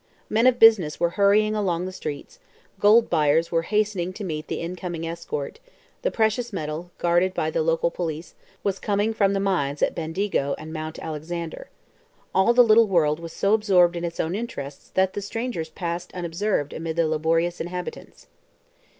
[0.31, 2.39] Men of business were hurrying along the streets;
[2.79, 5.59] gold buyers were hastening to meet the in coming escort;
[6.01, 8.33] the precious metal, guarded by the local police,
[8.63, 11.69] was coming from the mines at Bendigo and Mount Alexander.
[12.33, 16.11] All the little world was so absorbed in its own interests, that the strangers passed
[16.15, 18.25] unobserved amid the laborious inhabitants.